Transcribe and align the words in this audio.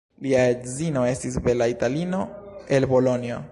Lia 0.25 0.45
edzino 0.53 1.03
estis 1.09 1.37
bela 1.49 1.69
Italino 1.75 2.25
el 2.79 2.91
Bolonjo. 2.95 3.41